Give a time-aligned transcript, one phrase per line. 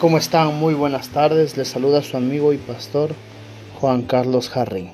[0.00, 0.58] ¿Cómo están?
[0.58, 1.58] Muy buenas tardes.
[1.58, 3.10] Les saluda su amigo y pastor
[3.78, 4.92] Juan Carlos Jarrín.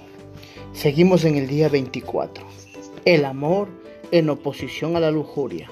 [0.72, 2.44] Seguimos en el día 24.
[3.04, 3.68] El amor
[4.10, 5.70] en oposición a la lujuria.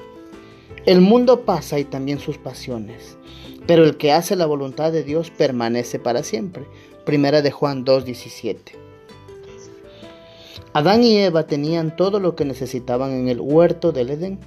[0.87, 3.19] El mundo pasa y también sus pasiones,
[3.67, 6.63] pero el que hace la voluntad de Dios permanece para siempre.
[7.05, 8.77] Primera de Juan 2:17.
[10.75, 14.39] Adán y Eva tenían todo lo que necesitaban en el huerto del Edén.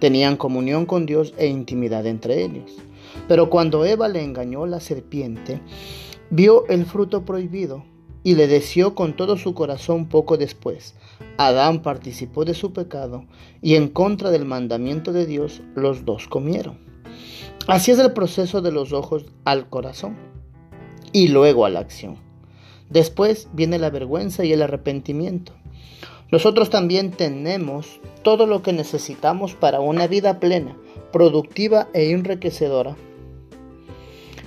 [0.00, 2.72] Tenían comunión con Dios e intimidad entre ellos.
[3.28, 5.60] Pero cuando Eva le engañó la serpiente,
[6.30, 7.84] vio el fruto prohibido
[8.22, 10.94] y le deseó con todo su corazón poco después.
[11.36, 13.24] Adán participó de su pecado
[13.60, 16.78] y en contra del mandamiento de Dios los dos comieron.
[17.66, 20.16] Así es el proceso de los ojos al corazón
[21.12, 22.16] y luego a la acción.
[22.90, 25.52] Después viene la vergüenza y el arrepentimiento.
[26.30, 30.76] Nosotros también tenemos todo lo que necesitamos para una vida plena,
[31.12, 32.96] productiva e enriquecedora.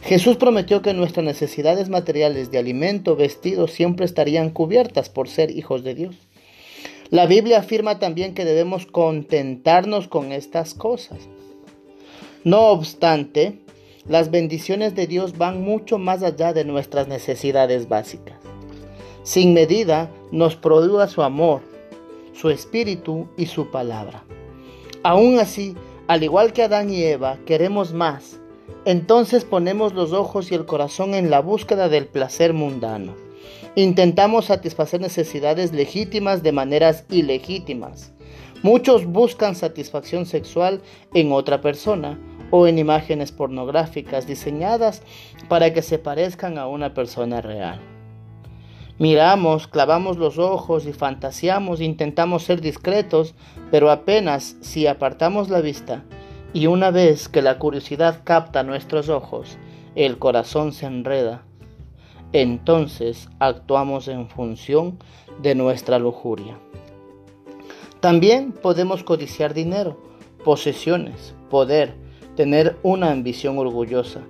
[0.04, 5.84] Jesús prometió que nuestras necesidades materiales de alimento, vestido, siempre estarían cubiertas por ser hijos
[5.84, 6.16] de Dios.
[7.10, 11.20] La Biblia afirma también que debemos contentarnos con estas cosas.
[12.44, 13.60] No obstante,
[14.08, 18.38] las bendiciones de Dios van mucho más allá de nuestras necesidades básicas.
[19.24, 21.62] Sin medida nos produce su amor,
[22.34, 24.24] su espíritu y su palabra.
[25.04, 25.76] Aún así,
[26.08, 28.40] al igual que Adán y Eva, queremos más
[28.86, 33.16] entonces ponemos los ojos y el corazón en la búsqueda del placer mundano.
[33.76, 38.14] Intentamos satisfacer necesidades legítimas de maneras ilegítimas.
[38.64, 40.82] Muchos buscan satisfacción sexual
[41.14, 45.04] en otra persona o en imágenes pornográficas diseñadas
[45.48, 47.80] para que se parezcan a una persona real.
[49.00, 53.36] Miramos, clavamos los ojos y fantaseamos, intentamos ser discretos,
[53.70, 56.04] pero apenas si apartamos la vista,
[56.54, 59.58] y una vez que la curiosidad capta nuestros ojos,
[59.96, 61.44] el corazón se enreda.
[62.34, 65.00] Entonces actuamos en función
[65.42, 66.58] de nuestra lujuria.
[68.00, 70.00] También podemos codiciar dinero,
[70.44, 71.96] posesiones, poder,
[72.36, 74.22] tener una ambición orgullosa.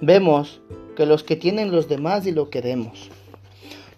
[0.00, 0.60] Vemos
[0.96, 3.10] que los que tienen los demás y lo queremos.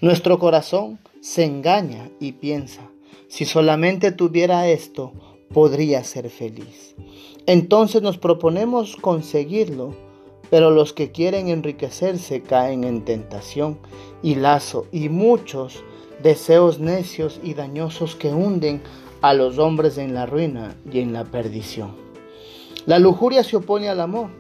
[0.01, 2.83] Nuestro corazón se engaña y piensa,
[3.29, 5.13] si solamente tuviera esto,
[5.53, 6.95] podría ser feliz.
[7.47, 9.95] Entonces nos proponemos conseguirlo,
[10.51, 13.79] pero los que quieren enriquecerse caen en tentación
[14.23, 15.83] y lazo y muchos
[16.23, 18.83] deseos necios y dañosos que hunden
[19.21, 21.93] a los hombres en la ruina y en la perdición.
[22.87, 24.31] La lujuria se opone al amor.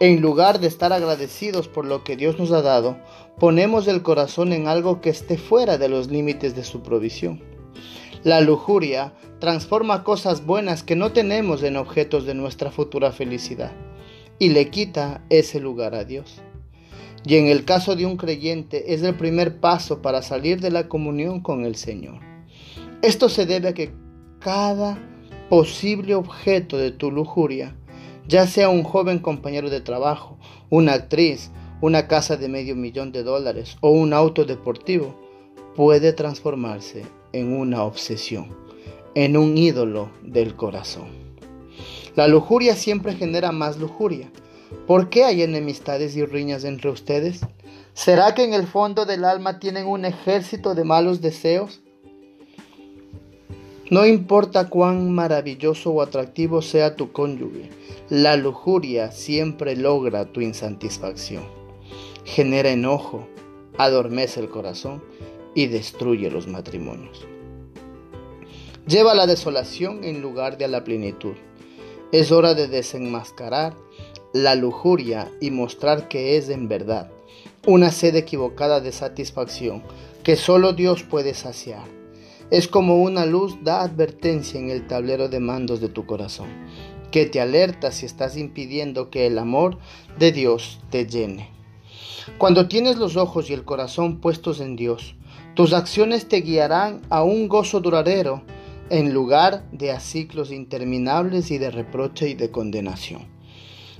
[0.00, 2.96] En lugar de estar agradecidos por lo que Dios nos ha dado,
[3.38, 7.49] ponemos el corazón en algo que esté fuera de los límites de su provisión.
[8.22, 13.72] La lujuria transforma cosas buenas que no tenemos en objetos de nuestra futura felicidad
[14.38, 16.42] y le quita ese lugar a Dios.
[17.24, 20.86] Y en el caso de un creyente es el primer paso para salir de la
[20.86, 22.20] comunión con el Señor.
[23.00, 23.94] Esto se debe a que
[24.38, 24.98] cada
[25.48, 27.74] posible objeto de tu lujuria,
[28.28, 30.38] ya sea un joven compañero de trabajo,
[30.68, 35.18] una actriz, una casa de medio millón de dólares o un auto deportivo,
[35.74, 38.48] puede transformarse en una obsesión,
[39.14, 41.08] en un ídolo del corazón.
[42.16, 44.30] La lujuria siempre genera más lujuria.
[44.86, 47.40] ¿Por qué hay enemistades y riñas entre ustedes?
[47.94, 51.80] ¿Será que en el fondo del alma tienen un ejército de malos deseos?
[53.90, 57.70] No importa cuán maravilloso o atractivo sea tu cónyuge,
[58.08, 61.42] la lujuria siempre logra tu insatisfacción.
[62.24, 63.26] Genera enojo,
[63.78, 65.02] adormece el corazón
[65.54, 67.26] y destruye los matrimonios.
[68.86, 71.34] Lleva la desolación en lugar de la plenitud.
[72.12, 73.76] Es hora de desenmascarar
[74.32, 77.10] la lujuria y mostrar que es en verdad
[77.66, 79.82] una sed equivocada de satisfacción
[80.22, 81.84] que solo Dios puede saciar.
[82.50, 86.48] Es como una luz da advertencia en el tablero de mandos de tu corazón,
[87.10, 89.78] que te alerta si estás impidiendo que el amor
[90.18, 91.50] de Dios te llene.
[92.38, 95.14] Cuando tienes los ojos y el corazón puestos en Dios,
[95.60, 98.40] tus acciones te guiarán a un gozo duradero
[98.88, 103.26] en lugar de a ciclos interminables y de reproche y de condenación.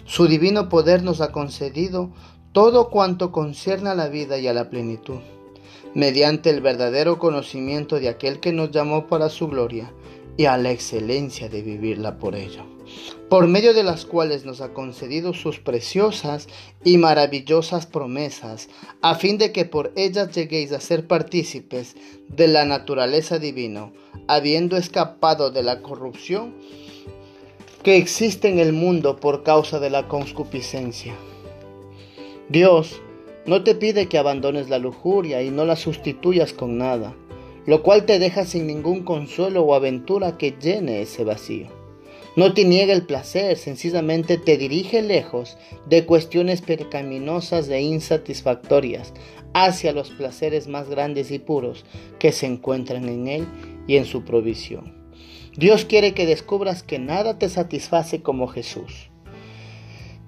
[0.06, 2.08] Su divino poder nos ha concedido
[2.52, 5.18] todo cuanto concierne a la vida y a la plenitud,
[5.92, 9.92] mediante el verdadero conocimiento de aquel que nos llamó para su gloria
[10.38, 12.79] y a la excelencia de vivirla por ello
[13.28, 16.48] por medio de las cuales nos ha concedido sus preciosas
[16.84, 18.68] y maravillosas promesas,
[19.02, 21.94] a fin de que por ellas lleguéis a ser partícipes
[22.28, 23.92] de la naturaleza divina,
[24.26, 26.54] habiendo escapado de la corrupción
[27.82, 31.14] que existe en el mundo por causa de la concupiscencia.
[32.48, 33.00] Dios
[33.46, 37.14] no te pide que abandones la lujuria y no la sustituyas con nada,
[37.64, 41.79] lo cual te deja sin ningún consuelo o aventura que llene ese vacío.
[42.36, 45.56] No te niega el placer, sencillamente te dirige lejos
[45.86, 49.12] de cuestiones percaminosas e insatisfactorias
[49.52, 51.84] hacia los placeres más grandes y puros
[52.20, 53.46] que se encuentran en Él
[53.88, 54.94] y en su provisión.
[55.56, 59.10] Dios quiere que descubras que nada te satisface como Jesús,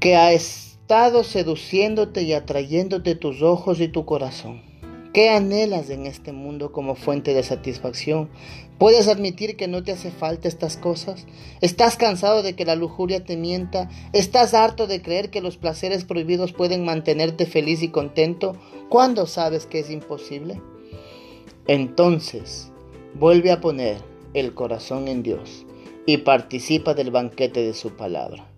[0.00, 4.71] que ha estado seduciéndote y atrayéndote tus ojos y tu corazón.
[5.12, 8.30] ¿Qué anhelas en este mundo como fuente de satisfacción?
[8.78, 11.26] ¿Puedes admitir que no te hace falta estas cosas?
[11.60, 13.90] ¿Estás cansado de que la lujuria te mienta?
[14.14, 18.56] ¿Estás harto de creer que los placeres prohibidos pueden mantenerte feliz y contento
[18.88, 20.62] cuando sabes que es imposible?
[21.66, 22.72] Entonces,
[23.12, 23.98] vuelve a poner
[24.32, 25.66] el corazón en Dios
[26.06, 28.48] y participa del banquete de su palabra.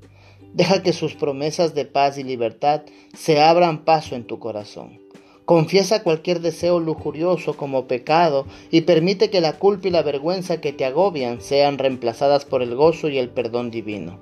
[0.53, 5.04] Deja que sus promesas de paz y libertad se abran paso en tu corazón.
[5.45, 10.73] Confiesa cualquier deseo lujurioso como pecado y permite que la culpa y la vergüenza que
[10.73, 14.19] te agobian sean reemplazadas por el gozo y el perdón divino.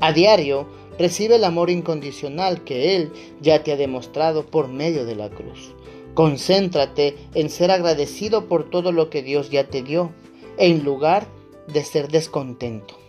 [0.00, 0.66] A diario,
[0.98, 3.10] recibe el amor incondicional que Él
[3.40, 5.72] ya te ha demostrado por medio de la cruz.
[6.12, 10.10] Concéntrate en ser agradecido por todo lo que Dios ya te dio,
[10.58, 11.26] en lugar
[11.72, 12.99] de ser descontento.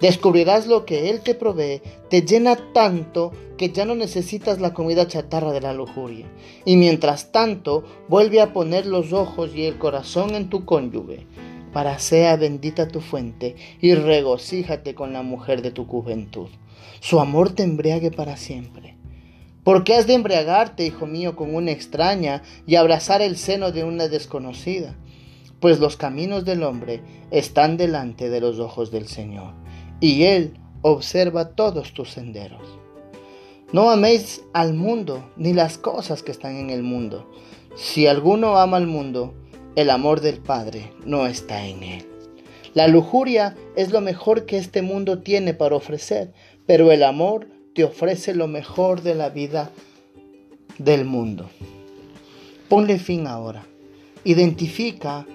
[0.00, 5.06] Descubrirás lo que Él te provee, te llena tanto que ya no necesitas la comida
[5.06, 6.26] chatarra de la lujuria.
[6.64, 11.26] Y mientras tanto, vuelve a poner los ojos y el corazón en tu cónyuge,
[11.74, 16.48] para sea bendita tu fuente y regocíjate con la mujer de tu juventud.
[17.00, 18.96] Su amor te embriague para siempre.
[19.64, 23.84] ¿Por qué has de embriagarte, hijo mío, con una extraña y abrazar el seno de
[23.84, 24.96] una desconocida?
[25.60, 29.52] Pues los caminos del hombre están delante de los ojos del Señor
[30.00, 32.80] y Él observa todos tus senderos.
[33.72, 37.30] No améis al mundo ni las cosas que están en el mundo.
[37.76, 39.34] Si alguno ama al mundo,
[39.76, 42.06] el amor del Padre no está en él.
[42.74, 46.32] La lujuria es lo mejor que este mundo tiene para ofrecer,
[46.66, 49.70] pero el amor te ofrece lo mejor de la vida
[50.78, 51.48] del mundo.
[52.68, 53.66] Ponle fin ahora.
[54.24, 55.26] Identifica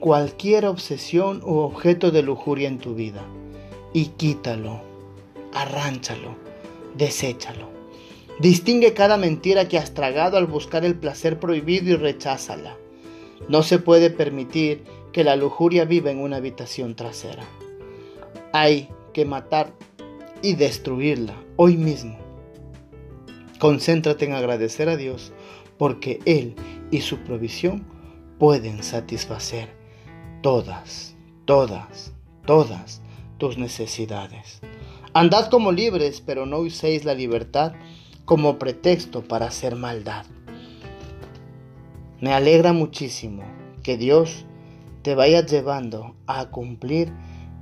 [0.00, 3.24] cualquier obsesión u objeto de lujuria en tu vida
[3.94, 4.82] y quítalo,
[5.54, 6.34] arránchalo,
[6.94, 7.70] deséchalo.
[8.40, 12.76] Distingue cada mentira que has tragado al buscar el placer prohibido y recházala.
[13.48, 14.82] No se puede permitir
[15.12, 17.44] que la lujuria viva en una habitación trasera.
[18.52, 19.72] Hay que matar
[20.42, 22.18] y destruirla hoy mismo.
[23.60, 25.32] Concéntrate en agradecer a Dios
[25.78, 26.56] porque Él
[26.90, 27.86] y su provisión
[28.40, 29.68] pueden satisfacer
[30.42, 31.14] todas,
[31.44, 32.12] todas,
[32.44, 33.03] todas
[33.38, 34.60] tus necesidades.
[35.12, 37.72] Andad como libres, pero no uséis la libertad
[38.24, 40.26] como pretexto para hacer maldad.
[42.20, 43.44] Me alegra muchísimo
[43.82, 44.44] que Dios
[45.02, 47.12] te vaya llevando a cumplir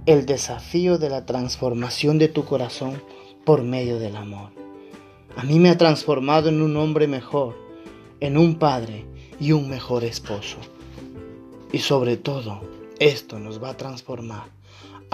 [0.07, 3.03] el desafío de la transformación de tu corazón
[3.45, 4.51] por medio del amor.
[5.37, 7.57] A mí me ha transformado en un hombre mejor,
[8.21, 9.05] en un padre
[9.41, 10.59] y un mejor esposo.
[11.73, 12.61] Y sobre todo,
[12.99, 14.62] esto nos va a transformar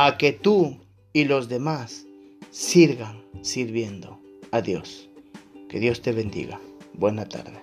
[0.01, 0.79] a que tú
[1.13, 2.07] y los demás
[2.53, 4.21] sirvan sirviendo
[4.53, 5.09] a Dios.
[5.69, 6.61] Que Dios te bendiga.
[6.95, 7.61] Buena tarde.